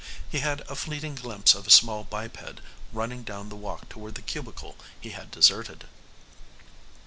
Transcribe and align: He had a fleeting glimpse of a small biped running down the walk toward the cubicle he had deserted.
He 0.27 0.39
had 0.39 0.61
a 0.61 0.73
fleeting 0.75 1.13
glimpse 1.13 1.53
of 1.53 1.67
a 1.67 1.69
small 1.69 2.03
biped 2.05 2.59
running 2.91 3.21
down 3.21 3.49
the 3.49 3.55
walk 3.55 3.87
toward 3.87 4.15
the 4.15 4.23
cubicle 4.23 4.75
he 4.99 5.11
had 5.11 5.29
deserted. 5.29 5.85